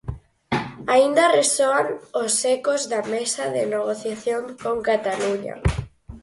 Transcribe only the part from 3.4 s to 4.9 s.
de negociación con